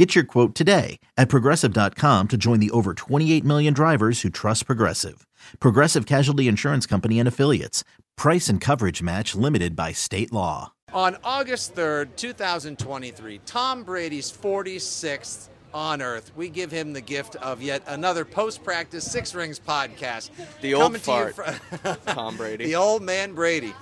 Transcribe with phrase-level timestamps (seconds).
[0.00, 4.64] Get your quote today at progressive.com to join the over 28 million drivers who trust
[4.64, 5.26] Progressive.
[5.58, 7.84] Progressive Casualty Insurance Company and Affiliates.
[8.16, 10.72] Price and coverage match limited by state law.
[10.94, 17.60] On August 3rd, 2023, Tom Brady's 46th on earth, we give him the gift of
[17.60, 20.30] yet another post practice Six Rings podcast.
[20.62, 22.64] The old Coming to fart, fr- Tom Brady.
[22.64, 23.74] the old man Brady.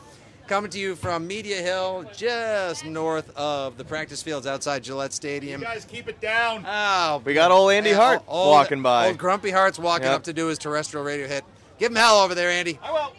[0.49, 5.61] Coming to you from Media Hill, just north of the practice fields outside Gillette Stadium.
[5.61, 6.65] You guys keep it down.
[6.67, 9.09] Oh, We got old Andy Hart old- walking by.
[9.09, 10.15] Old Grumpy Hart's walking Yep.
[10.17, 11.45] up to do his terrestrial radio hit.
[11.79, 12.79] Give him hell over there, Andy.
[12.83, 13.13] I will.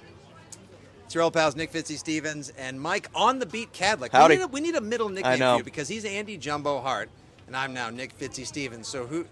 [1.06, 4.12] It's your old pals Nick Fitzy Stevens and Mike on the beat Kadlick.
[4.12, 4.34] Howdy.
[4.34, 5.54] We need, a, we need a middle nickname I know.
[5.54, 7.10] for you because he's Andy Jumbo Hart
[7.46, 8.88] and I'm now Nick Fitzy Stevens.
[8.88, 9.26] So who?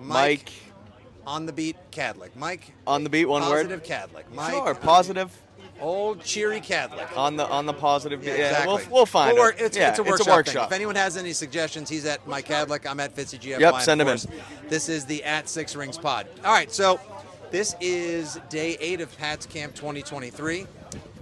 [0.00, 0.50] Mike,
[1.26, 2.34] on the beat Kadlick.
[2.34, 3.68] Mike on the beat, one word.
[3.68, 4.24] positive Kadlick.
[4.34, 5.30] Mike Sure, positive
[5.82, 7.16] old cheery Catholic.
[7.16, 8.24] on the on the positive.
[8.24, 8.66] Yeah, exactly.
[8.74, 9.46] we'll, we'll find We'll it.
[9.56, 10.26] work- It's, yeah, it's a workshop.
[10.26, 10.34] thing.
[10.36, 10.66] workshop.
[10.68, 12.86] If anyone has any suggestions, he's at Mike Kadlick.
[12.88, 13.58] I'm at Fitzy GF.
[13.60, 14.18] Yep, send him in.
[14.68, 16.26] This is the at Six Rings Pod.
[16.44, 16.98] All right, so
[17.50, 20.66] this is day eight of Pat's Camp 2023.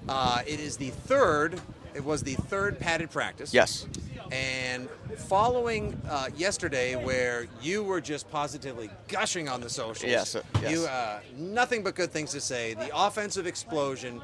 [0.08, 1.60] Uh, it is the third.
[1.94, 3.52] It was the third padded practice.
[3.52, 3.86] Yes.
[4.32, 10.70] And following uh, yesterday, where you were just positively gushing on the socials, Yes, yes.
[10.72, 12.74] you uh, nothing but good things to say.
[12.74, 14.20] The offensive explosion,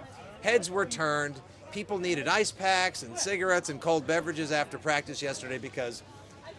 [0.47, 1.41] heads were turned.
[1.73, 6.03] People needed ice packs and cigarettes and cold beverages after practice yesterday because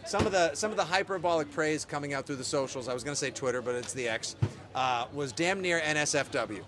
[0.05, 2.87] some of the some of the hyperbolic praise coming out through the socials.
[2.87, 4.35] I was going to say Twitter, but it's the X.
[4.75, 6.61] Uh, was damn near NSFW.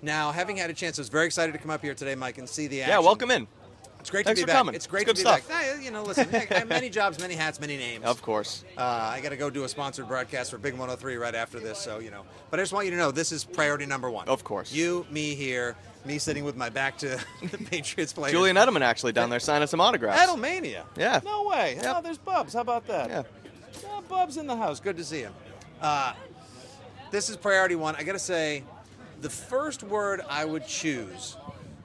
[0.00, 2.38] Now, having had a chance, I was very excited to come up here today, Mike,
[2.38, 2.92] and see the action.
[2.92, 3.48] Yeah, welcome in.
[4.00, 4.58] It's great Thanks to be for back.
[4.60, 4.74] coming.
[4.76, 5.48] It's great It's to be stuff.
[5.48, 5.82] back.
[5.82, 8.04] You know, listen, I have many jobs, many hats, many names.
[8.04, 8.64] Of course.
[8.76, 11.78] Uh, I got to go do a sponsored broadcast for Big 103 right after this,
[11.78, 12.22] so you know.
[12.50, 14.28] But I just want you to know this is priority number one.
[14.28, 14.72] Of course.
[14.72, 15.76] You, me here,
[16.08, 18.32] me sitting with my back to the Patriots players.
[18.32, 20.20] Julian Edelman actually down there signing some autographs.
[20.20, 20.84] Edelmania.
[20.96, 21.20] Yeah.
[21.24, 21.78] No way.
[21.80, 21.94] Yep.
[21.96, 22.54] Oh, there's Bubs.
[22.54, 23.08] How about that?
[23.10, 23.22] Yeah.
[23.86, 24.80] Oh, Bubs in the house.
[24.80, 25.34] Good to see him.
[25.80, 26.14] Uh,
[27.12, 27.94] this is priority one.
[27.94, 28.64] I got to say,
[29.20, 31.36] the first word I would choose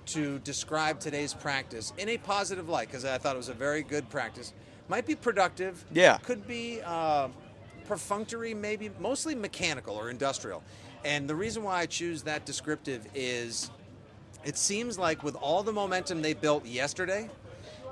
[0.08, 3.84] to describe today's practice in a positive light, because I thought it was a very
[3.84, 4.54] good practice,
[4.88, 5.84] might be productive.
[5.94, 6.18] Yeah.
[6.18, 7.28] Could be uh,
[7.86, 10.64] perfunctory, maybe mostly mechanical or industrial.
[11.06, 13.70] And the reason why I choose that descriptive is
[14.46, 17.30] it seems like with all the momentum they built yesterday,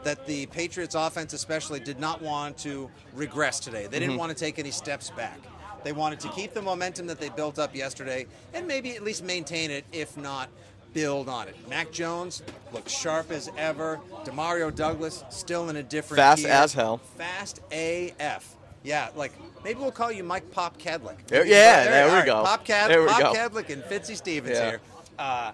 [0.03, 3.87] that the Patriots offense especially did not want to regress today.
[3.87, 5.39] They didn't want to take any steps back.
[5.83, 9.23] They wanted to keep the momentum that they built up yesterday and maybe at least
[9.23, 10.49] maintain it, if not
[10.93, 11.55] build on it.
[11.69, 13.99] Mac Jones looks sharp as ever.
[14.23, 16.51] Demario Douglas still in a different Fast gear.
[16.51, 16.97] as hell.
[17.17, 18.55] Fast AF.
[18.83, 19.31] Yeah, like
[19.63, 20.77] maybe we'll call you Mike Pop.
[20.81, 22.25] There- yeah, there we all right.
[22.25, 22.43] go.
[22.43, 23.33] Pop Cad, There we Pop go.
[23.33, 24.65] Kadlick and Fitzy Stevens Yeah.
[24.71, 24.81] here.
[25.19, 25.51] Uh,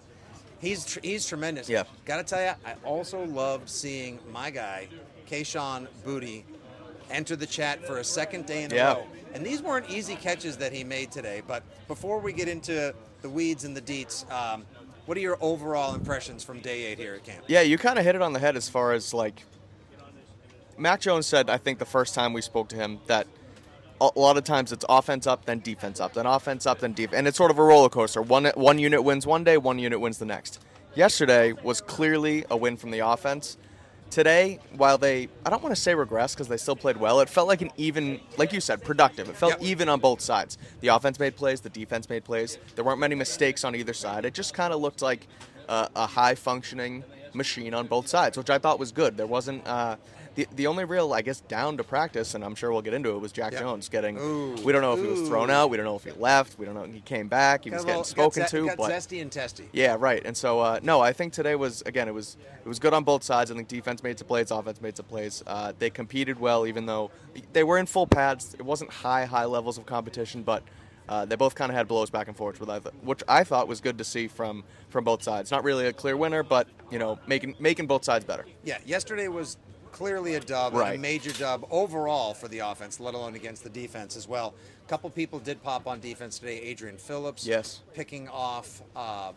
[0.60, 1.70] he's tr- he's tremendous.
[1.70, 1.84] Yeah.
[2.06, 4.88] Got to tell you, I also loved seeing my guy,
[5.30, 6.44] Kayshon Boutte,
[7.10, 8.94] enter the chat for a second day in a Yeah.
[8.94, 9.08] row.
[9.34, 11.42] And these weren't easy catches that he made today.
[11.46, 14.66] But before we get into the weeds and the deets, um,
[15.06, 17.44] what are your overall impressions from day eight here at camp?
[17.48, 19.44] Yeah, you kind of hit it on the head as far as like
[20.78, 21.50] Mac Jones said.
[21.50, 23.28] I think the first time we spoke to him that
[24.00, 27.18] a lot of times it's offense up, then defense up, then offense up, then defense,
[27.18, 28.22] and it's sort of a roller coaster.
[28.22, 30.60] One one unit wins one day, one unit wins the next.
[30.96, 33.58] Yesterday was clearly a win from the offense.
[34.10, 37.20] Today, while they, I don't want to say regress because they still played well.
[37.20, 39.28] It felt like an even, like you said, productive.
[39.28, 39.64] It felt Yep.
[39.64, 40.58] even on both sides.
[40.80, 42.58] The offense made plays, the defense made plays.
[42.76, 44.24] There weren't many mistakes on either side.
[44.24, 45.28] It just kind of looked like
[45.68, 47.04] a, a high functioning
[47.34, 49.18] machine on both sides, which I thought was good.
[49.18, 49.98] There wasn't uh,
[50.38, 53.10] the the only real, I guess, down to practice, and I'm sure we'll get into
[53.10, 53.18] it.
[53.20, 53.62] Was Jack Yep.
[53.62, 54.18] Jones getting?
[54.18, 54.56] Ooh.
[54.64, 55.70] we don't know if he was thrown out.
[55.70, 56.58] We don't know if he left.
[56.60, 56.84] We don't know.
[56.84, 57.64] If he came back.
[57.64, 58.66] He Got was a getting little- spoken got, to.
[58.68, 59.68] got but zesty and testy.
[59.74, 60.22] yeah, right.
[60.24, 63.04] And so uh, no, I think today was again it was it was good on
[63.04, 63.52] both sides.
[63.52, 65.44] I think defense made some plays, offense made some plays.
[65.46, 67.12] Uh, they competed well, even though
[67.52, 68.54] they were in full pads.
[68.54, 70.64] It wasn't high high levels of competition, but
[71.10, 73.68] uh, they both kind of had blows back and forth, which I, which I thought
[73.68, 75.50] was good to see from from both sides.
[75.52, 78.46] Not really a clear winner, but you know making making both sides better.
[78.66, 79.58] Yeah, yesterday was
[79.98, 83.70] clearly a dub, and a major dub overall for the offense, let alone against the
[83.70, 84.54] defense as well.
[84.86, 86.60] A couple people did pop on defense today.
[86.62, 87.82] Adrian Phillips, Yes.
[87.96, 89.32] picking off uh,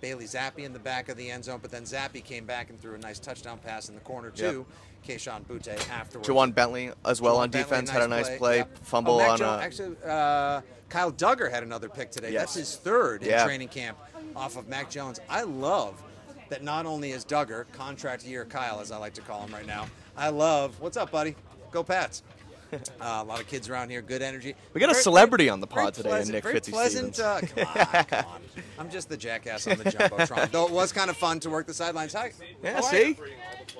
[0.00, 2.80] Bailey Zappe in the back of the end zone, but then Zappe came back and
[2.80, 4.52] threw a nice touchdown pass in the corner Yep.
[4.52, 4.66] to
[5.06, 6.28] Kayshon Boutte afterwards.
[6.28, 8.78] Ja'Whaun Bentley as well Ja'Whaun on Bentley, defense had a nice play, Yep.
[8.82, 12.32] fumble Oh, on Jones- a actually, uh, Kyle Dugger had another pick today.
[12.32, 13.96] That's his third in training camp
[14.34, 15.20] off of Mac Jones.
[15.28, 16.02] I love
[16.48, 19.66] that not only is Dugger, contract year Kyle, as I like to call him right
[19.66, 19.86] now,
[20.16, 21.36] I love, what's up, buddy?
[21.70, 22.22] Go Pats.
[22.72, 22.78] Uh,
[23.20, 24.54] a lot of kids around here, good energy.
[24.74, 27.16] We got a Very- celebrity on the very pod today, pleasant- Nick very pleasant.
[27.16, 27.18] Fitzstevens.
[27.18, 28.42] Uh, come on, come on.
[28.78, 30.52] I'm just the jackass on the jumbotron.
[30.52, 32.12] Though it was kind of fun to work the sidelines.
[32.12, 32.30] Hi.
[32.62, 33.16] Yeah, see?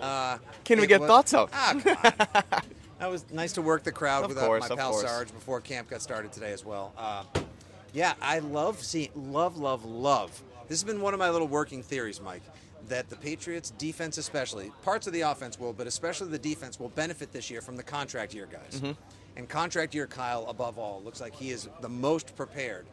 [0.03, 1.51] Uh, Can we get was- thoughts out?
[1.53, 2.63] Ah, come on.
[2.99, 5.03] that was nice to work the crowd Of with course, my pal course.
[5.07, 6.93] Sarge before camp got started today as well.
[6.99, 7.23] Uh,
[7.93, 10.31] yeah, I love seeing, love, love, love.
[10.67, 12.43] This has been one of my little working theories, Mike,
[12.89, 16.89] that the Patriots defense, especially parts of the offense will, but especially the defense will
[16.91, 18.81] benefit this year from the contract year guys.
[18.81, 18.93] Mm-hmm.
[19.37, 22.87] And contract year Kyle, above all, looks like he is the most prepared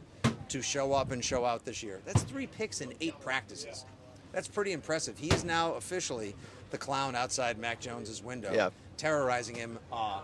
[0.50, 2.00] to show up and show out this year.
[2.06, 3.86] That's three picks in eight practices.
[4.31, 5.18] That's pretty impressive.
[5.18, 6.36] He is now officially
[6.69, 8.69] the clown outside Mac Jones's window, Yeah.
[8.98, 10.22] terrorizing him, uh,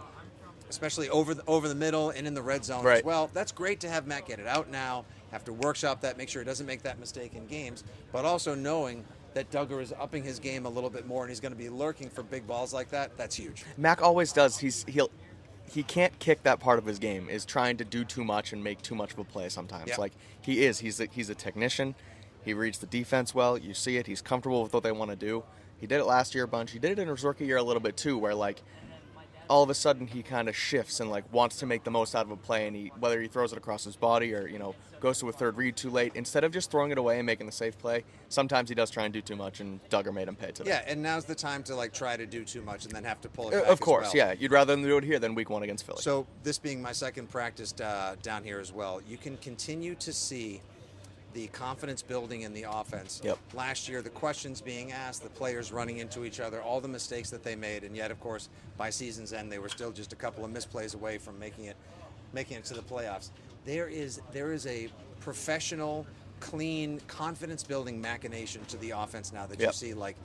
[0.69, 3.29] especially over the over the middle and in the red zone as well.
[3.33, 5.05] That's great to have Mac get it out now.
[5.31, 8.53] Have to workshop that, make sure he doesn't make that mistake in games, but also
[8.53, 11.57] knowing that Dugger is upping his game a little bit more and he's going to
[11.57, 13.17] be lurking for big balls like that.
[13.17, 13.65] That's huge.
[13.77, 14.57] Mac always does.
[14.57, 15.09] He's he'll
[15.71, 18.63] he can't kick that part of his game is trying to do too much and
[18.63, 19.89] make too much of a play sometimes.
[19.89, 19.97] Yep.
[19.97, 20.79] Like he is.
[20.79, 21.95] He's a, he's a technician.
[22.43, 23.57] He reads the defense well.
[23.57, 24.05] You see it.
[24.05, 25.43] He's comfortable with what they want to do.
[25.79, 26.71] He did it last year a bunch.
[26.71, 28.61] He did it in his rookie year a little bit too, where like
[29.53, 32.15] all of a sudden he kind of shifts and like wants to make the most
[32.15, 34.57] out of a play, and he whether he throws it across his body or you
[34.57, 37.25] know goes to a third read too late, instead of just throwing it away and
[37.27, 40.27] making the safe play, sometimes he does try and do too much, and Dugger made
[40.27, 40.71] him pay today.
[40.71, 43.21] Yeah, and now's the time to like try to do too much and then have
[43.21, 43.69] to pull it Uh, back.
[43.69, 44.15] of course, well.
[44.15, 44.33] yeah.
[44.39, 46.01] You'd rather them do it here than week one against Philly.
[46.01, 50.11] So this being my second practice uh, down here as well, you can continue to
[50.11, 50.61] see
[51.33, 53.21] the confidence building in the offense.
[53.23, 53.37] Yep.
[53.53, 57.29] Last year, the questions being asked, the players running into each other, all the mistakes
[57.31, 60.15] that they made, and yet, of course, by season's end, they were still just a
[60.15, 61.75] couple of misplays away from making it,
[62.33, 63.29] making it to the playoffs.
[63.65, 64.89] There is there is a
[65.19, 66.05] professional,
[66.39, 70.17] clean, confidence building machination to the offense now that you see like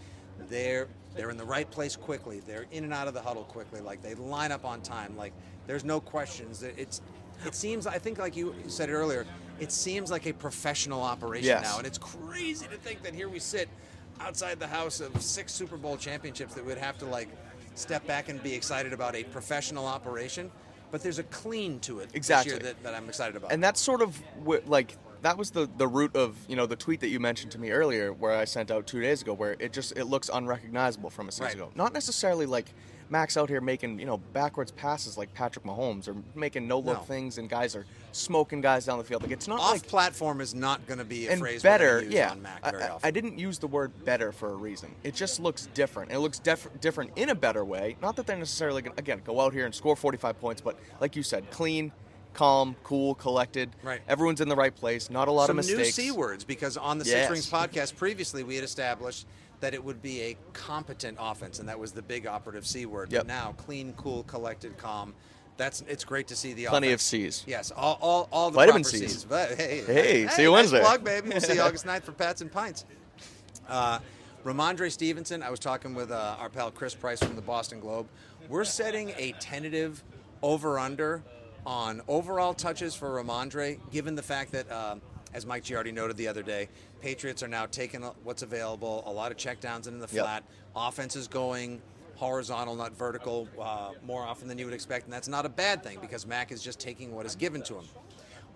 [0.49, 2.41] they're they're in the right place quickly.
[2.47, 3.81] They're in and out of the huddle quickly.
[3.81, 5.17] Like they line up on time.
[5.17, 5.33] Like
[5.67, 6.63] there's no questions.
[6.63, 7.01] It- It's
[7.47, 9.25] it seems I think like you said earlier.
[9.61, 11.63] It seems like a professional operation Yes.
[11.65, 13.69] now, and it's crazy to think that here we sit
[14.21, 17.29] outside the house of six Super Bowl championships that would have to like
[17.75, 20.51] step back and be excited about a professional operation.
[20.91, 22.53] But there's a clean to it Exactly.
[22.55, 23.53] this year that, that I'm excited about.
[23.53, 24.17] and that's sort of
[24.47, 27.53] wh- like that was the the root of you know the tweet that you mentioned
[27.53, 30.31] to me earlier where i sent out two days ago where it just it looks
[30.33, 31.55] unrecognizable from a season Right.
[31.57, 32.73] ago not necessarily like
[33.11, 36.99] max out here making you know backwards passes like patrick mahomes or making no look
[36.99, 37.03] No.
[37.05, 40.41] things and guys are smoking guys down the field like it's not Off like platform
[40.41, 42.31] is not going to be a and phrase better, yeah.
[42.33, 43.07] on Mac I- very I, often.
[43.09, 44.91] I didn't use the word better for a reason.
[45.05, 46.11] It just looks different.
[46.13, 47.97] It looks def- different in a better way.
[48.03, 50.79] Not that they're necessarily going to, again, go out here and score 45 points, but
[51.01, 51.93] like you said, clean,
[52.35, 53.71] calm, cool, collected.
[53.83, 54.01] Right.
[54.09, 55.11] Everyone's in the right place.
[55.11, 55.97] Not a lot Some of mistakes.
[55.99, 57.29] new C words because on the Yes.
[57.29, 59.27] Six Rings podcast previously we had established
[59.61, 63.11] that it would be a competent offense, and that was the big operative C word.
[63.13, 63.21] Yep.
[63.21, 65.15] But now, clean, cool, collected, calm.
[65.57, 67.01] That's it's great to see the Plenty of.
[67.01, 67.43] C's.
[67.47, 69.13] Yes, all, all, all the Vitamin proper Cs.
[69.13, 69.25] C's.
[69.25, 70.81] But hey, Hey, see you nice Wednesday.
[70.81, 71.31] Plug, baby.
[71.31, 72.85] We'll see you August 9th for Pats and Pints.
[73.69, 73.99] Uh,
[74.45, 78.07] Rhamondre Stevenson, I was talking with uh, our pal Chris Price from the Boston Globe.
[78.49, 80.03] We're setting a tentative
[80.43, 81.23] over under
[81.67, 85.03] on overall touches for Rhamondre, given the fact that, um,
[85.35, 86.69] as Mike Giardi noted the other day,
[87.01, 90.25] Patriots are now taking what's available, a lot of checkdowns in the Yep.
[90.25, 90.45] flat.
[90.75, 91.81] Offense is going
[92.17, 95.83] horizontal, not vertical, uh, more often than you would expect, and that's not a bad
[95.85, 97.85] thing because Mac is just taking what is given to him.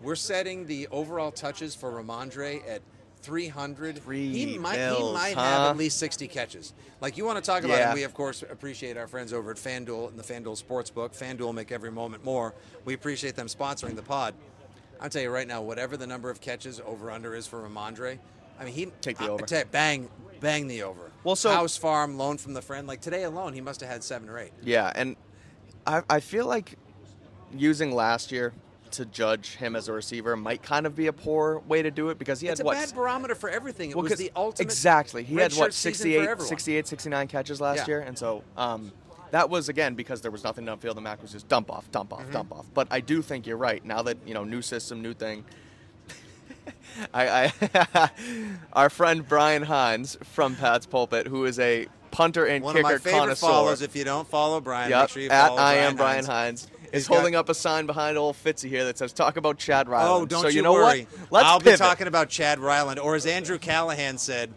[0.02, 2.82] We're setting the overall touches for Rhamondre at
[3.22, 4.02] 300.
[4.02, 5.42] Three he might, he might huh?
[5.44, 6.72] have at least 60 catches.
[7.00, 7.92] Like you want to talk about Yeah.
[7.92, 11.16] it, we of course appreciate our friends over at FanDuel and the FanDuel Sportsbook.
[11.16, 12.52] FanDuel make every moment more.
[12.84, 14.34] We appreciate them sponsoring the pod.
[15.02, 18.18] I'll tell you right now, whatever the number of catches over under is for Rhamondre,
[18.58, 19.44] I mean he Take the I- I over.
[19.46, 20.08] tell you, bang,
[20.40, 21.10] bang the over.
[21.24, 22.86] Well, so- house farm loan from the friend.
[22.86, 24.52] Like today alone, he must have had seven or eight.
[24.62, 25.16] Yeah, and
[25.86, 26.78] I, I feel like
[27.52, 28.52] using last year
[28.92, 32.10] to judge him as a receiver might kind of be a poor way to do
[32.10, 33.90] it because he It's had a what bad barometer for everything.
[33.90, 35.24] It Well, was the ultimate Exactly.
[35.24, 37.86] He had what season 68, 68, 69 catches last Yeah.
[37.86, 38.92] year, and so um,
[39.32, 40.94] that was again because there was nothing downfield.
[40.94, 42.32] The Mac was just dump off, dump off, Mm-hmm.
[42.32, 42.66] dump off.
[42.72, 43.84] But I do think you're right.
[43.84, 45.44] Now that you know, new system, new thing.
[47.14, 47.52] I,
[47.96, 48.10] I
[48.72, 52.98] our friend Brian Hines from Pat's Pulpit, who is a punter and One of my
[52.98, 53.46] favorite connoisseur.
[53.46, 53.82] follows.
[53.82, 56.66] If you don't follow Brian, make sure you at follow I am Brian Hines.
[56.66, 56.68] Hines.
[56.92, 59.56] He's Is got- holding up a sign behind old Fitzy here that says "Talk about
[59.58, 61.06] Chad Ryland." Oh, don't so you, you, know worry.
[61.20, 61.30] what?
[61.30, 61.78] Let's I'll pivot.
[61.80, 64.52] be talking about Chad Ryland, or as Andrew Callahan said,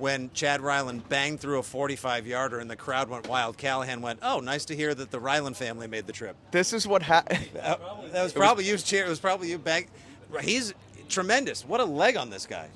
[0.00, 3.56] when Chad Ryland banged through a 45-yarder and the crowd went wild.
[3.58, 6.86] Callahan went, "Oh, nice to hear that the Ryland family made the trip." This is
[6.86, 7.48] what happened.
[7.54, 7.80] That,
[8.12, 9.06] that was probably you, Chair.
[9.06, 9.58] It was probably you.
[9.58, 9.86] Bang.
[10.40, 10.74] He's
[11.08, 11.64] tremendous.
[11.66, 12.68] What a leg on this guy.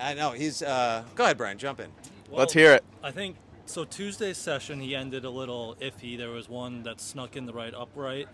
[0.00, 0.30] I know.
[0.30, 0.62] He's.
[0.62, 1.58] Uh, go ahead, Brian.
[1.58, 1.88] Jump in.
[2.30, 2.84] Let's hear it.
[3.02, 3.84] I think so.
[3.84, 6.16] Tuesday's session, he ended a little iffy.
[6.16, 8.28] There was one that snuck in the right upright,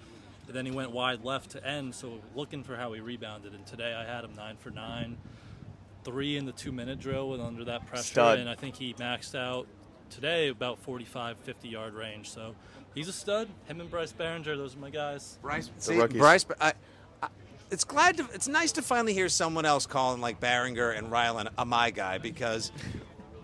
[0.47, 1.95] and then he went wide left to end.
[1.95, 3.55] So looking for how he rebounded.
[3.55, 5.17] And today I had him nine for nine,
[6.07, 8.39] three in the two-minute drill with under that pressure, Stud.
[8.39, 9.67] and I think he maxed out
[10.09, 12.31] today about 45, 50 yard range.
[12.31, 12.55] So
[12.95, 13.49] he's a stud.
[13.67, 15.39] Him and Bryce Baringer, those are my guys.
[15.43, 16.19] Bryce, see, rookies.
[16.19, 16.75] Bryce, I,
[17.21, 17.29] I,
[17.73, 21.51] it's glad to, it's nice to finally hear someone else calling like Baringer and Ryland
[21.59, 22.71] a my guy because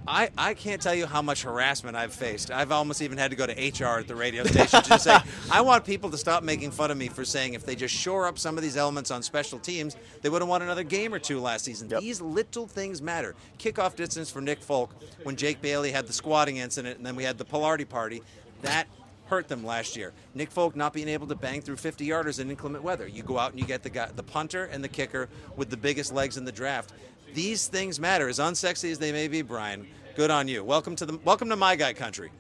[0.07, 2.51] I, I can't tell you how much harassment I've faced.
[2.51, 5.17] I've almost even had to go to HR at the radio station to say,
[5.53, 8.27] I want people to stop making fun of me for saying if they just shore
[8.27, 11.19] up some of these elements on special teams, they would have won another game or
[11.21, 11.89] two last season.
[11.89, 12.01] Yep.
[12.01, 13.37] These little things matter.
[13.59, 14.91] Kickoff distance for Nick Folk
[15.23, 18.23] when Jake Bailey had the squatting incident and then we had the Pilardi party.
[18.63, 18.89] That
[19.27, 20.13] hurt them last year.
[20.35, 23.07] Nick Folk not being able to bang through 50 yarders in inclement weather.
[23.07, 25.77] You go out and you get the guy, the punter and the kicker with the
[25.77, 26.93] biggest legs in the draft.
[27.35, 28.29] These things matter.
[28.29, 29.87] As unsexy as they may be, Brian.
[30.17, 30.63] Good on you.
[30.63, 32.31] Welcome to the welcome to my guy country.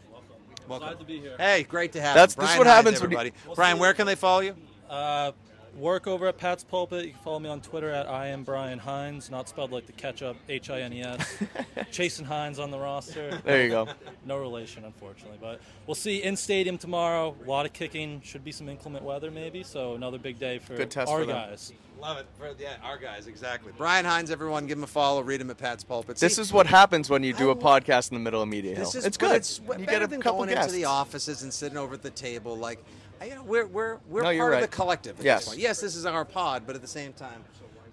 [0.69, 0.89] Welcome.
[0.89, 1.35] Glad to be here.
[1.39, 2.43] Hey, great to have That's- you.
[2.43, 3.55] this is what Hines, happens when you- everybody.
[3.55, 4.55] Brian, where can they follow you?
[4.89, 5.33] Uh,
[5.77, 7.05] work over at Pat's Pulpit.
[7.07, 9.93] You can follow me on Twitter at I am Brian Hines, not spelled like the
[9.93, 11.37] ketchup, H I N E S.
[11.93, 13.41] Chasen Hines on the roster.
[13.45, 13.89] There you go.
[14.25, 17.35] No relation, unfortunately, but we'll see in stadium tomorrow.
[17.45, 18.21] A lot of kicking.
[18.23, 19.63] Should be some inclement weather, maybe.
[19.63, 21.73] So another big day for Good test our for guys.
[22.01, 22.27] Love it.
[22.37, 23.73] For, yeah, our guys, exactly.
[23.79, 25.23] Brian Hines, everyone, give him a follow.
[25.23, 26.17] Read him at Pat's Pulpit.
[26.17, 28.49] This is what happens when you do a I wa- podcast in the middle of
[28.49, 28.89] Media Hill.
[28.89, 29.37] Is it's good.
[29.37, 30.73] It's you better get a than couple going guests.
[30.73, 32.57] into the offices and sitting over at the table.
[32.57, 32.83] Like, I-
[33.25, 35.41] you know, we're we're we're No, part of the collective at Yes.
[35.41, 35.61] this point.
[35.61, 37.45] Yes, this is our pod, but at the same time,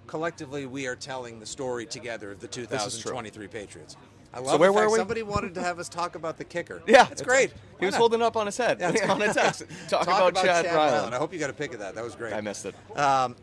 [0.08, 3.96] collectively, we are telling the story together of the 2023 Patriots.
[4.32, 4.98] I love where the fact were we?
[5.00, 6.84] somebody wanted to have us talk about the kicker.
[6.88, 7.52] Yeah, it's great.
[7.80, 9.64] He was holding up on his head Yeah, on a text.
[9.90, 10.76] Talk, Talk about, Chad, Ryland.
[10.76, 11.16] Ryland.
[11.16, 11.96] I hope you got a pic of that.
[11.96, 12.34] That was great.
[12.34, 12.76] I missed it.
[12.96, 13.36] Um,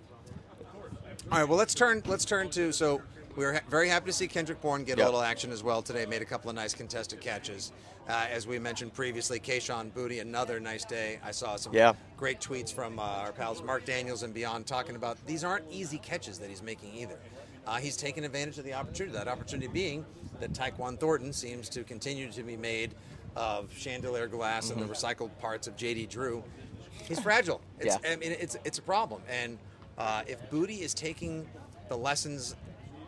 [1.33, 3.03] all right, well let's turn let's turn to so
[3.37, 5.83] we were ha- very happy to see Kendrick Bourne get a little action as well
[5.83, 6.07] today.
[6.07, 7.73] Made a couple of nice contested catches.
[8.09, 11.19] Uh, as we mentioned previously, Kayshon Boutte, another nice day.
[11.25, 11.93] I saw some Yeah.
[12.17, 15.99] great tweets from uh, our pals Mark Daniels and beyond talking about these aren't easy
[15.99, 17.19] catches that he's making either.
[17.67, 19.17] Uh, he's taken advantage of the opportunity.
[19.19, 20.07] That opportunity being
[20.39, 22.95] that Tyquan Thornton seems to continue to be made
[23.35, 26.45] of chandelier glass and the recycled parts of JD Drew.
[27.09, 27.61] He's fragile.
[27.81, 28.13] It's, Yeah.
[28.13, 29.21] I mean, it's it's a problem.
[29.29, 29.59] And
[29.99, 31.47] uh, if Booty is taking
[31.89, 32.55] the lessons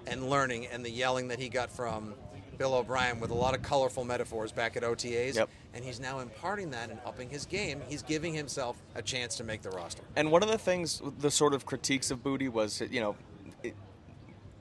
[0.08, 2.14] and learning and the yelling that he got from
[2.56, 5.48] Bill O'Brien with a lot of colorful metaphors back at OTAs, Yep.
[5.74, 9.44] and he's now imparting that and upping his game, he's giving himself a chance to
[9.44, 10.02] make the roster.
[10.16, 13.14] And one of the things, the sort of critiques of Boutte was, you know,
[13.62, 13.76] it,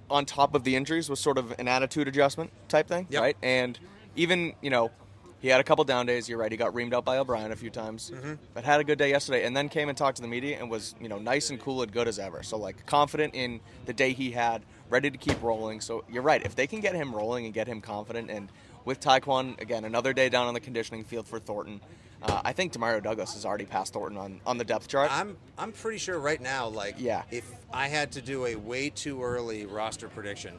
[0.10, 3.22] on top of the injuries, was sort of an attitude adjustment type thing, Yep.
[3.22, 3.38] right?
[3.42, 3.80] And
[4.16, 4.92] even, you know,
[5.40, 6.28] he had a couple down days.
[6.30, 6.52] You're right.
[6.52, 8.34] He got reamed out by O'Brien a few times, Mm-hmm.
[8.54, 9.44] but had a good day yesterday.
[9.46, 11.82] And then came and talked to the media and was, you know, nice and cool
[11.82, 12.42] and good as ever.
[12.44, 15.82] So like confident in the day he had, ready to keep rolling.
[15.82, 16.42] So you're right.
[16.44, 18.50] If they can get him rolling and get him confident, and
[18.86, 21.82] with Tyquan again, another day down on the conditioning field for Thornton.
[22.24, 25.12] Uh, I think Demario Douglas has already passed Thornton on, on the depth chart.
[25.12, 27.22] I'm I'm pretty sure right now, like, Yeah.
[27.30, 30.56] if I had to do a way too early roster prediction,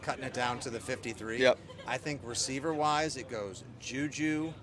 [0.00, 1.58] cutting it down to the 53, Yep.
[1.86, 4.54] I think receiver wise, it goes Juju,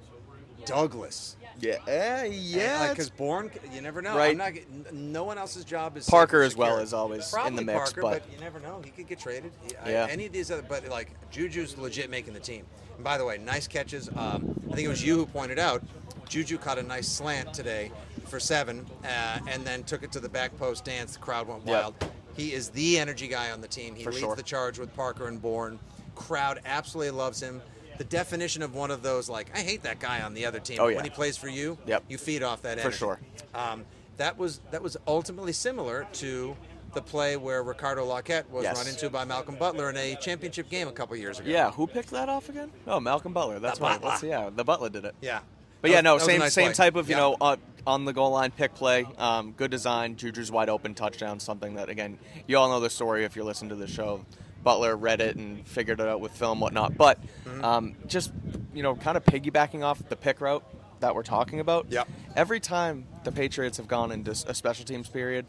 [0.65, 1.35] Douglas.
[1.59, 2.89] Yeah, uh, yeah.
[2.89, 4.15] because Bourne, you never know.
[4.15, 4.31] Right.
[4.31, 4.93] I'm not.
[4.93, 6.83] No one else's job is Parker as well secure.
[6.83, 8.81] is always in the mix, Parker, but- you never know.
[8.83, 9.51] He could get traded.
[9.67, 10.07] He- I- Yeah.
[10.09, 12.65] any of these other, but like Juju's legit making the team.
[12.95, 14.07] And by the way, nice catches.
[14.15, 15.83] Um, I think it was you who pointed out.
[16.29, 17.91] Juju caught a nice slant today
[18.27, 21.13] for seven, uh, and then took it to the back post dance.
[21.13, 21.81] The crowd went Yep.
[21.81, 21.95] wild.
[22.37, 23.95] He is the energy guy on the team.
[23.95, 24.35] He For leads sure.
[24.35, 25.79] the charge with Parker and Bourne.
[26.15, 27.61] Crowd absolutely loves him.
[27.99, 30.79] The definition of one of those, like, I hate that guy on the other team.
[30.81, 30.95] Oh, yeah.
[30.95, 32.05] When he plays for you, Yep.
[32.09, 32.89] you feed off that energy.
[32.89, 33.19] For sure.
[33.53, 33.85] Um,
[34.17, 36.55] that was that was ultimately similar to
[36.93, 38.77] the play where Ricardo Lockette was Yes.
[38.77, 41.49] run into by Malcolm Butler in a championship game a couple years ago.
[41.49, 42.71] Yeah, who picked that off again?
[42.87, 43.59] Oh, Malcolm Butler.
[43.59, 44.23] That's The right.
[44.23, 45.13] Yeah, the Butler did it.
[45.21, 45.41] Yeah.
[45.81, 46.73] But That yeah, no, was same nice same play.
[46.73, 47.21] type of you Yeah.
[47.21, 49.05] know uh, on the goal line pick play.
[49.17, 50.15] Um, good design.
[50.15, 51.39] Juju's wide open touchdown.
[51.39, 54.25] Something that again, you all know the story if you listen to the show.
[54.63, 56.97] Butler read it and figured it out with film, whatnot.
[56.97, 57.63] But Mm-hmm.
[57.65, 58.31] um, just
[58.73, 60.63] you know, kind of piggybacking off the pick route
[60.99, 61.87] that we're talking about.
[61.89, 62.07] Yep.
[62.35, 65.45] Every time the Patriots have gone into a special teams period,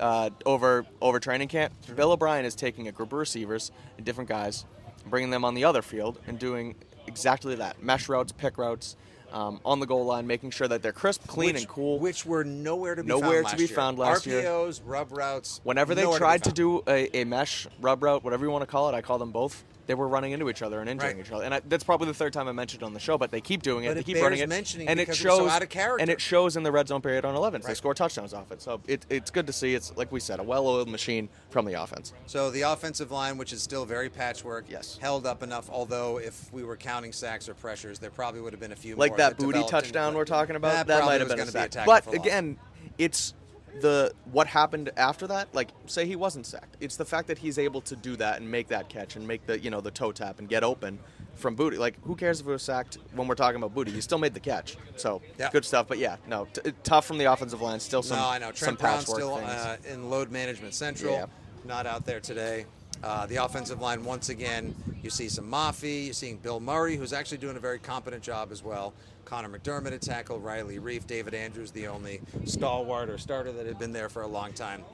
[0.00, 1.94] uh, over over training camp, Mm-hmm.
[1.96, 4.64] Bill O'Brien is taking a group of receivers and different guys,
[5.06, 6.74] bringing them on the other field and doing
[7.06, 8.96] exactly that: mesh routes, pick routes,
[9.32, 11.98] um, on the goal line, making sure that they're crisp, clean, which, and cool.
[11.98, 13.74] Which were nowhere to be Nowhere found to last be year.
[13.74, 14.42] found last year.
[14.42, 15.60] RPOs, rub routes.
[15.64, 18.66] Whenever they tried to, be do a, a mesh rub route, whatever you want to
[18.66, 19.64] call it, I call them both.
[19.86, 21.26] They were running into each other and injuring Right.
[21.26, 21.44] each other.
[21.44, 23.40] And I, that's probably the third time I mentioned it on the show, but they
[23.40, 23.88] keep doing it.
[23.88, 26.00] But they it keep running it, mentioning and it it's so shows out of character.
[26.00, 27.62] and it shows in the red zone period on 11.
[27.66, 29.74] They score touchdowns off it, so it, it's good to see.
[29.74, 32.12] It's like we said, a well-oiled machine from the offense.
[32.26, 34.98] So the offensive line, which is still very patchwork, Yes.
[35.00, 35.68] held up enough.
[35.70, 38.96] Although if we were counting sacks or pressures, there probably would have been a few
[38.96, 40.72] like more that Boutte touchdown we're talking about.
[40.72, 41.86] That, That, might have been a gonna be a sack.
[41.86, 42.56] But again,
[42.98, 43.34] it's
[43.80, 45.54] the what happened after that.
[45.54, 46.76] Like, say he wasn't sacked.
[46.80, 49.46] It's the fact that he's able to do that and make that catch and make
[49.46, 50.98] the you know the toe tap and get open
[51.34, 51.78] from Boutte.
[51.78, 53.88] Like, who cares if it was sacked when we're talking about Boutte?
[53.88, 54.76] He still made the catch.
[54.96, 55.50] So Yeah.
[55.50, 55.88] good stuff.
[55.88, 57.80] But yeah, no, t- tough from the offensive line.
[57.80, 58.46] Still some no, I know.
[58.48, 61.26] some Trent Brown patchwork still uh, in load management central, Yeah.
[61.64, 62.66] not out there today.
[63.02, 66.06] Uh, the offensive line, once again, you see some Mafi.
[66.06, 68.94] You're seeing Bill Murray, who's actually doing a very competent job as well.
[69.24, 73.78] Conor McDermott at tackle, Riley Reiff, David Andrews, the only stalwart or starter that had
[73.78, 74.84] been there for a long time.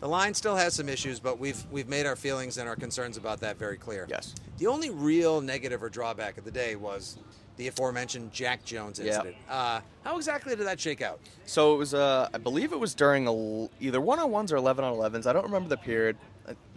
[0.00, 3.16] The line still has some issues, but we've we've made our feelings and our concerns
[3.16, 4.06] about that very clear.
[4.08, 4.34] Yes.
[4.58, 7.16] The only real negative or drawback of the day was
[7.56, 9.36] the aforementioned Jack Jones incident.
[9.48, 11.18] Uh, how exactly did that shake out?
[11.46, 14.56] So it was, uh, I believe it was during a either one on ones or
[14.56, 15.26] 11 on 11s.
[15.26, 16.18] I don't remember the period.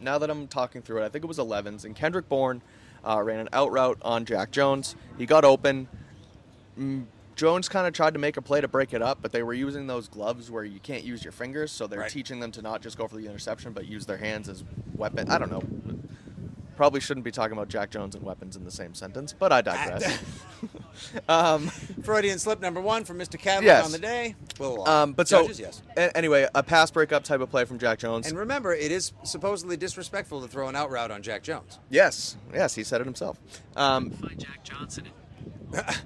[0.01, 1.85] Now that I'm talking through it, I think it was 11s.
[1.85, 2.61] And Kendrick Bourne
[3.07, 4.95] uh, ran an out route on Jack Jones.
[5.17, 5.87] He got open.
[6.77, 9.43] Mm, Jones kind of tried to make a play to break it up, but they
[9.43, 12.11] were using those gloves where you can't use your fingers, so they're Right.
[12.11, 14.63] teaching them to not just go for the interception, but use their hands as
[14.95, 15.29] weapon.
[15.29, 15.63] I don't know.
[16.75, 19.61] Probably shouldn't be talking about Jack Jones and weapons in the same sentence, but I
[19.61, 20.19] digress.
[21.29, 21.67] um,
[22.03, 23.39] Freudian slip number one from Mr.
[23.39, 23.85] Cadillac Yes.
[23.85, 24.35] on the day.
[24.59, 25.81] Um, but so yes.
[25.97, 28.27] a- anyway, a pass breakup type of play from Jack Jones.
[28.27, 31.79] And remember, it is supposedly disrespectful to throw an out route on Jack Jones.
[31.89, 33.39] Yes, yes, he said it himself.
[33.75, 35.07] Um, Find Jack Johnson.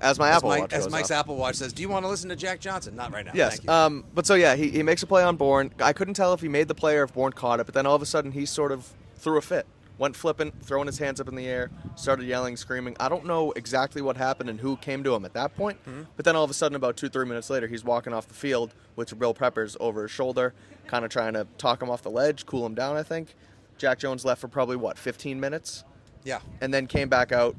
[0.02, 1.20] as my As, Apple Mike- Watch as Mike's off.
[1.20, 2.96] Apple Watch says, do you want to listen to Jack Johnson?
[2.96, 3.32] Not right now.
[3.34, 3.54] Yes.
[3.56, 3.70] Thank you.
[3.72, 5.72] Um, but so yeah, he, he makes a play on Bourne.
[5.80, 7.86] I couldn't tell if he made the play or if Bourne caught it, but then
[7.86, 9.66] all of a sudden he sort of threw a fit.
[10.00, 12.98] Went flipping, throwing his hands up in the air, started yelling, screaming.
[13.00, 16.04] I don't know exactly what happened and who came to him at that point, Mm-hmm.
[16.16, 18.34] but then all of a sudden, about two, three minutes later, he's walking off the
[18.34, 20.54] field with Bill Peppers over his shoulder,
[20.88, 23.36] kind of trying to talk him off the ledge, cool him down, I think.
[23.78, 25.84] Jack Jones left for probably, what, 15 minutes?
[26.24, 26.40] yeah.
[26.62, 27.56] And then came back out,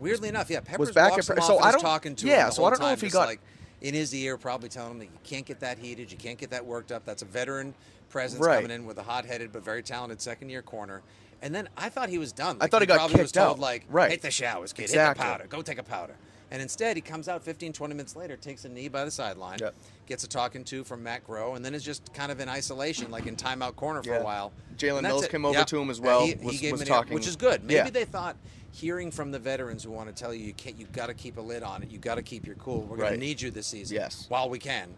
[0.00, 2.46] Weirdly enough, yeah, Peppers back walks at- him so I don't- talking to yeah, him
[2.48, 3.40] the so I don't know time, if he got- like
[3.80, 6.50] in his ear, probably telling him that you can't get that heated, you can't get
[6.50, 7.04] that worked up.
[7.06, 7.74] That's a veteran
[8.10, 8.56] presence Right.
[8.56, 11.02] coming in with a hot-headed but very talented second-year corner.
[11.42, 12.56] And then I thought he was done.
[12.60, 13.60] I thought he got probably was kicked told out.
[13.60, 14.10] like, Right.
[14.10, 15.22] hit the showers, kid, Exactly.
[15.22, 16.14] hit the powder, go take a powder.
[16.50, 19.58] And instead, he comes out 15, 20 minutes later, takes a knee by the sideline,
[19.60, 19.74] Yep.
[20.06, 23.10] gets a talking to from Matt Groh, and then is just kind of in isolation,
[23.10, 24.20] like in timeout corner for Yeah.
[24.20, 24.52] a while.
[24.76, 25.30] Jalen Mills it.
[25.30, 25.66] came over Yep.
[25.68, 27.34] to him as well, he, was- he gave was him an ear, talking- which is
[27.36, 27.62] good.
[27.64, 27.90] Maybe Yeah.
[27.90, 28.36] they thought
[28.70, 31.36] hearing from the veterans who want to tell you you can't, you got to keep
[31.36, 32.82] a lid on it, you got to keep your cool.
[32.82, 33.10] We're going Right.
[33.10, 33.96] to need you this season.
[33.96, 34.26] Yes.
[34.28, 34.94] while we can.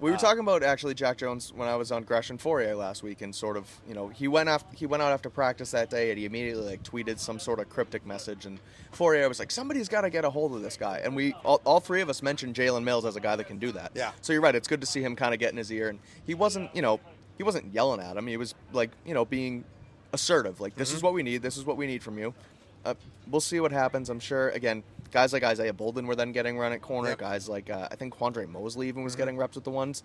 [0.00, 2.74] We were Uh, talking about actually Jack Jones when I was on Gresh and Fauria
[2.76, 5.72] last week, and sort of, you know, he went after he went out after practice
[5.72, 8.58] that day, and he immediately like tweeted some sort of cryptic message, and
[8.96, 11.60] Fauria was like, somebody's got to get a hold of this guy, and we all,
[11.64, 13.92] all three of us mentioned Jalen Mills as a guy that can do that.
[13.94, 14.12] Yeah.
[14.22, 14.54] So you're right.
[14.54, 16.80] It's good to see him kind of get in his ear, and he wasn't, you
[16.80, 16.98] know,
[17.36, 18.26] he wasn't yelling at him.
[18.26, 19.64] He was like, you know, being
[20.14, 20.60] assertive.
[20.60, 20.96] Like, this Mm-hmm.
[20.96, 21.42] is what we need.
[21.42, 22.32] This is what we need from you.
[22.86, 22.94] Uh,
[23.30, 24.08] we'll see what happens.
[24.08, 24.48] I'm sure.
[24.50, 27.10] Again, guys like Isaiah Bolden were then getting run at corner.
[27.10, 27.18] Yep.
[27.18, 29.04] Guys like uh, I think Quandre Mosely even Mm-hmm.
[29.04, 30.02] was getting reps with the ones.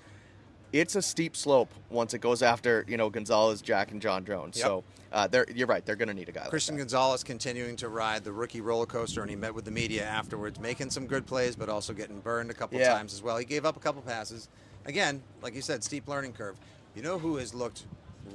[0.74, 4.58] It's a steep slope once it goes after you know Gonzalez, Jack, and John Jones.
[4.58, 4.66] Yep.
[4.66, 5.86] So uh, they're you're right.
[5.86, 6.48] They're going to need a guy.
[6.48, 6.84] Christian like that.
[6.94, 10.60] Gonzalez continuing to ride the rookie roller coaster, and he met with the media afterwards,
[10.60, 12.94] making some good plays, but also getting burned a couple Yeah.
[12.94, 13.38] times as well.
[13.38, 14.50] He gave up a couple passes.
[14.86, 16.58] Again, like you said, steep learning curve.
[16.96, 17.86] You know who has looked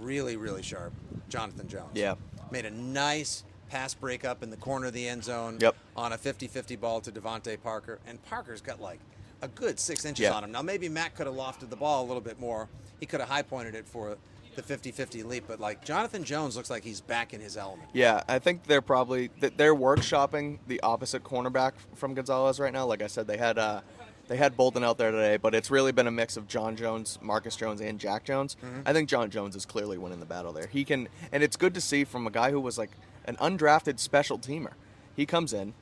[0.00, 0.92] really, really sharp?
[1.28, 1.90] Jonathan Jones.
[1.94, 2.14] Yeah.
[2.50, 5.76] Made a nice pass breakup in the corner of the end zone Yep.
[5.96, 8.98] on a 50-50 ball to DeVante Parker, and Parker's got like
[9.42, 10.32] a good six inches Yeah.
[10.32, 10.52] on him.
[10.52, 12.68] Now maybe Matt could have lofted the ball a little bit more.
[12.98, 14.18] He could have high pointed it for
[14.56, 17.88] the 50-50 leap, but like Jonathan Jones looks like he's back in his element.
[17.94, 22.84] Yeah, I think they're probably they're workshopping the opposite cornerback from Gonzalez right now.
[22.86, 23.80] Like I said, they had uh,
[24.28, 27.18] they had Bolden out there today, but it's really been a mix of John Jones,
[27.22, 28.56] Marcus Jones, and Jack Jones.
[28.84, 30.66] I think John Jones is clearly winning the battle there.
[30.66, 32.90] He can, and it's good to see from a guy who was like
[33.30, 34.72] an undrafted special teamer.
[35.16, 35.72] He comes in,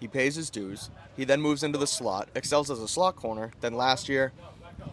[0.00, 3.50] he pays his dues, he then moves into the slot, excels as a slot corner.
[3.60, 4.32] Then last year,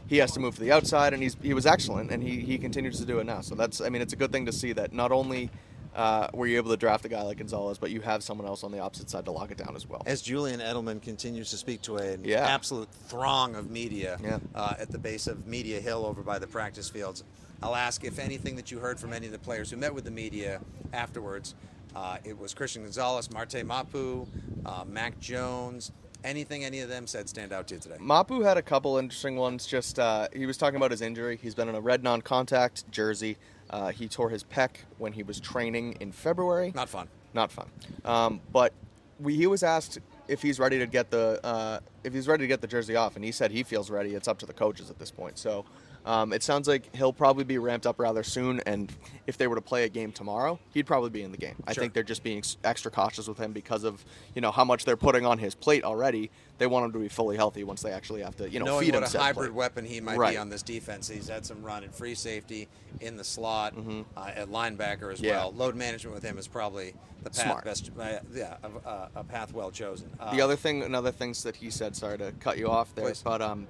[0.08, 2.58] he has to move to the outside, and he's he was excellent, and he he
[2.58, 3.42] continues to do it now.
[3.42, 5.50] So that's I mean it's a good thing to see that not only
[5.96, 8.64] uh, were you able to draft a guy like Gonzalez, but you have someone else
[8.64, 10.02] on the opposite side to lock it down as well.
[10.06, 12.46] as Julian Edelman continues to speak to an Yeah.
[12.48, 14.40] absolute throng of media Yeah.
[14.56, 17.24] uh, at the base of Media Hill over by the practice fields,
[17.62, 20.06] I'll ask if anything that you heard from any of the players who met with
[20.06, 20.62] the media
[20.94, 21.56] afterwards.
[21.96, 24.26] Uh, it was Christian Gonzalez, Marte Mapu,
[24.66, 25.92] uh, Mac Jones.
[26.24, 27.96] Anything any of them said stand out to you today?
[28.00, 29.66] Mapu had a couple interesting ones.
[29.66, 31.38] Just uh, he was talking about his injury.
[31.42, 33.38] He's been in a red non-contact jersey.
[33.72, 36.72] Uh, he tore his pec when he was training in February.
[36.76, 37.08] Not fun.
[37.34, 37.70] not fun.
[38.06, 38.74] Um, but
[39.20, 42.48] we, he was asked if he's ready to get the uh, if he's ready to
[42.48, 44.14] get the jersey off, and he said he feels ready.
[44.14, 45.40] It's up to the coaches at this point.
[45.40, 45.66] So
[46.06, 48.60] um, it sounds like he'll probably be ramped up rather soon.
[48.66, 48.92] And
[49.28, 51.56] if they were to play a game tomorrow, he'd probably be in the game.
[51.68, 54.04] I think they're just being extra cautious with him because of
[54.36, 56.32] you know how much they're putting on his plate already.
[56.58, 58.86] They want him to be fully healthy once they actually have to you know Knowing
[58.86, 59.54] feed what a hybrid plate.
[59.56, 60.32] weapon he might Right.
[60.34, 62.68] be on this defense, he's had some run in free safety,
[63.00, 63.74] in the slot,
[64.18, 65.26] uh, at linebacker as Mm-hmm.
[65.26, 65.38] Yeah.
[65.38, 65.54] well.
[65.54, 67.66] Load management with him is probably the path Smart.
[67.66, 70.10] best, uh, yeah, a, a, a path well chosen.
[70.20, 71.96] Uh, The other thing, another things that he said.
[71.96, 73.22] Sorry to cut you off there, Please.
[73.24, 73.68] but um,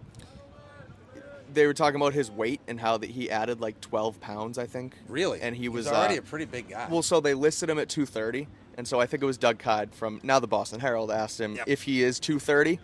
[1.53, 4.65] they were talking about his weight and how that he added like 12 pounds, I
[4.65, 4.95] think.
[5.07, 6.87] really, and he He's was already uh, a pretty big guy.
[6.89, 9.93] Well, so they listed him at 230, and so I think it was Doug Kyed
[9.93, 11.65] from now the Boston Herald asked him Yep.
[11.67, 12.79] if he is 230,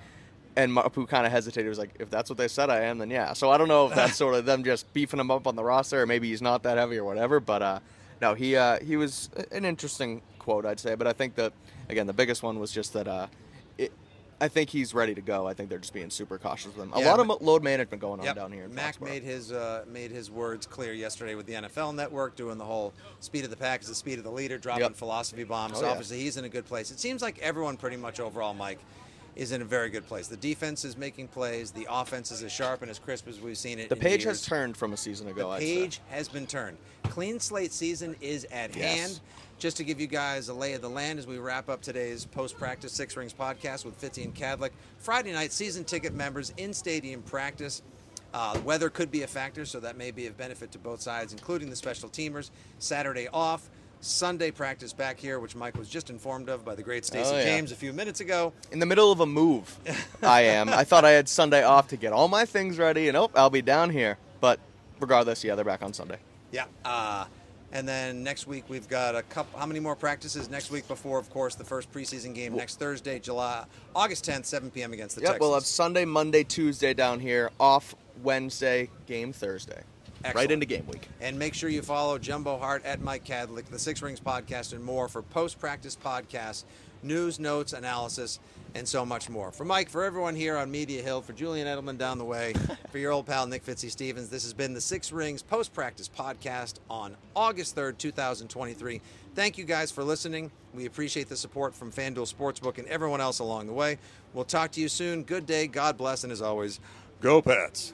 [0.55, 1.65] and Mapu kind of hesitated.
[1.65, 3.67] He was like, "If that's what they said I am, then yeah." So I don't
[3.67, 6.29] know if that's sort of them just beefing him up on the roster, or maybe
[6.29, 7.39] he's not that heavy or whatever.
[7.39, 7.79] But uh,
[8.21, 10.95] no, he uh, he was an interesting quote, I'd say.
[10.95, 11.53] But I think that
[11.89, 13.29] again, the biggest one was just that.
[14.39, 15.47] I think he's ready to go.
[15.47, 16.93] I think they're just being super cautious with him.
[16.93, 18.35] A Yeah, lot of load management going on Yep.
[18.35, 18.67] down here.
[18.67, 19.05] Mac Foxborough.
[19.09, 22.93] made his uh, made his words clear yesterday with the NFL Network, doing the whole
[23.19, 24.95] speed of the pack is the speed of the leader, dropping Yep.
[24.95, 25.73] philosophy bombs.
[25.77, 25.91] Oh, so yeah.
[25.91, 26.91] obviously, he's in a good place.
[26.91, 28.79] It seems like everyone, pretty much overall, Mike,
[29.37, 30.27] is in a very good place.
[30.27, 31.71] The defense is making plays.
[31.71, 33.87] The offense is as sharp and as crisp as we've seen it.
[33.89, 34.39] The page years.
[34.39, 35.51] has turned from a season ago.
[35.53, 36.77] The page has been turned.
[37.03, 38.99] Clean slate season is at Yes.
[38.99, 39.19] hand.
[39.59, 42.25] Just to give you guys a lay of the land as we wrap up today's
[42.25, 44.71] post practice Six Rings podcast with Fitzy and Kadlick.
[44.97, 47.81] Friday night, season ticket members in stadium practice.
[48.33, 51.31] Uh, weather could be a factor, so that may be of benefit to both sides,
[51.31, 52.49] including the special teamers.
[52.79, 53.69] Saturday off.
[54.01, 57.37] Sunday practice back here, which Mike was just informed of by the great Stacey Oh,
[57.37, 57.43] yeah.
[57.43, 58.53] James a few minutes ago.
[58.71, 59.77] in the middle of a move.
[60.23, 60.69] I am.
[60.69, 63.49] I thought I had Sunday off to get all my things ready, and oh, I'll
[63.49, 64.17] be down here.
[64.39, 64.59] But
[64.99, 66.17] regardless, yeah, they're back on Sunday.
[66.51, 66.65] Yeah.
[66.85, 67.25] Uh,
[67.73, 69.59] and then next week we've got a couple.
[69.59, 73.19] How many more practices next week before, of course, the first preseason game next Thursday,
[73.19, 74.93] July August 10th, 7 p.m.
[74.93, 75.41] against the Yep, Texans.
[75.41, 79.81] we'll have Sunday, Monday, Tuesday down here, off Wednesday, game Thursday.
[80.35, 81.07] Right into game week.
[81.21, 84.83] And make sure you follow Jumbo Hart at Mike Kadlick, the Six Rings podcast, and
[84.83, 86.63] more for post practice podcasts,
[87.03, 88.39] news, notes, analysis,
[88.75, 89.51] and so much more.
[89.51, 92.53] For Mike, for everyone here on Media Hill, for Julian Edelman down the way,
[92.91, 96.09] for your old pal Nick Fitzy Stevens, this has been the Six Rings post practice
[96.09, 99.01] podcast on August 3rd, 2023.
[99.35, 100.51] Thank you guys for listening.
[100.73, 103.97] We appreciate the support from FanDuel Sportsbook and everyone else along the way.
[104.33, 105.23] We'll talk to you soon.
[105.23, 106.79] Good day, God bless, and as always,
[107.21, 107.93] go Pats.